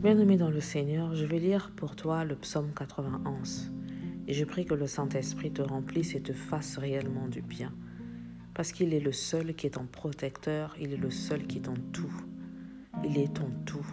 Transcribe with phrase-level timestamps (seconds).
[0.00, 3.70] Bien-aimé dans le Seigneur, je vais lire pour toi le psaume 91
[4.26, 7.70] et je prie que le Saint-Esprit te remplisse et te fasse réellement du bien
[8.54, 11.62] parce qu'il est le seul qui est ton protecteur, il est le seul qui est
[11.62, 12.12] ton tout.
[13.04, 13.86] Il est ton tout.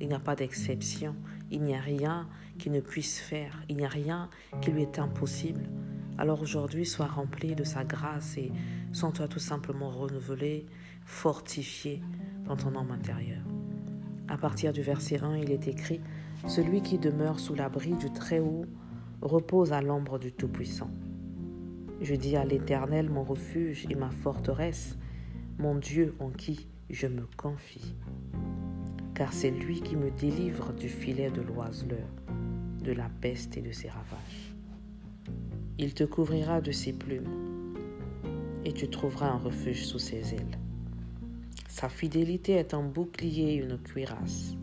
[0.00, 1.14] Il n'y a pas d'exception.
[1.50, 3.62] Il n'y a rien qui ne puisse faire.
[3.68, 5.62] Il n'y a rien qui lui est impossible.
[6.18, 8.50] Alors aujourd'hui, sois rempli de sa grâce et
[8.92, 10.66] sens-toi tout simplement renouvelé,
[11.04, 12.02] fortifié
[12.44, 13.44] dans ton âme intérieure.
[14.28, 16.00] À partir du verset 1, il est écrit
[16.46, 18.66] Celui qui demeure sous l'abri du Très-Haut
[19.20, 20.90] repose à l'ombre du Tout-Puissant.
[22.00, 24.96] Je dis à l'Éternel mon refuge et ma forteresse,
[25.58, 27.94] mon Dieu en qui je me confie.
[29.14, 32.08] Car c'est lui qui me délivre du filet de l'oiseleur,
[32.82, 34.54] de la peste et de ses ravages.
[35.78, 37.74] Il te couvrira de ses plumes,
[38.64, 40.58] et tu trouveras un refuge sous ses ailes.
[41.72, 44.54] Sa fidélité est un bouclier et une cuirasse.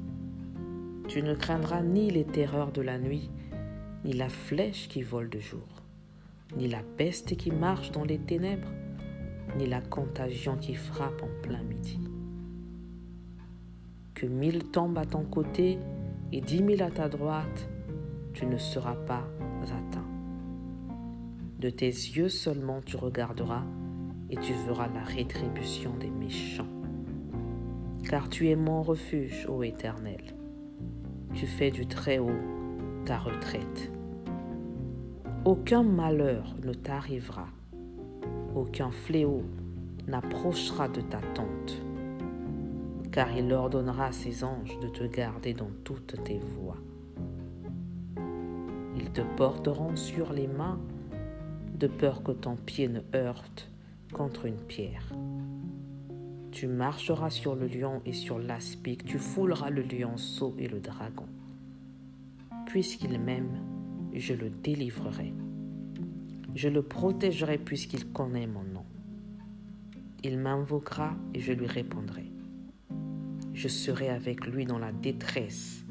[1.08, 3.32] Tu ne craindras ni les terreurs de la nuit,
[4.06, 5.68] ni la flèche qui vole de jour
[6.56, 8.72] ni la peste qui marche dans les ténèbres,
[9.58, 12.00] ni la contagion qui frappe en plein midi.
[14.14, 15.78] Que mille tombent à ton côté
[16.32, 17.70] et dix mille à ta droite,
[18.34, 19.28] tu ne seras pas
[19.64, 20.08] atteint.
[21.60, 23.64] De tes yeux seulement tu regarderas
[24.30, 26.79] et tu verras la rétribution des méchants.
[28.10, 30.34] Car tu es mon refuge, ô Éternel.
[31.36, 32.32] Tu fais du Très-Haut
[33.06, 33.92] ta retraite.
[35.46, 37.46] Aucun malheur ne t'arrivera,
[38.56, 39.44] aucun fléau
[40.08, 41.84] n'approchera de ta tente,
[43.12, 46.82] car il ordonnera à ses anges de te garder dans toutes tes voies.
[48.96, 50.80] Ils te porteront sur les mains,
[51.76, 53.70] de peur que ton pied ne heurte
[54.12, 55.14] contre une pierre.
[56.60, 61.26] Tu marcheras sur le lion et sur l'aspic, tu fouleras le lionceau et le dragon.
[62.66, 63.64] Puisqu'il m'aime,
[64.14, 65.34] je le délivrerai.
[66.56, 68.84] Je le protégerai puisqu'il connaît mon nom.
[70.22, 72.30] Il m'invoquera et je lui répondrai.
[73.54, 75.86] Je serai avec lui dans la détresse.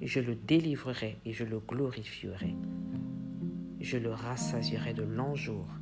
[0.00, 2.54] Je le délivrerai et je le glorifierai.
[3.80, 5.74] Je le rassasierai de longs jours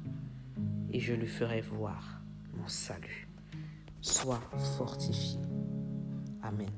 [0.90, 2.22] et je lui ferai voir
[2.56, 3.28] mon salut.
[4.02, 4.40] Sois
[4.76, 5.38] fortifié.
[6.42, 6.68] Amen.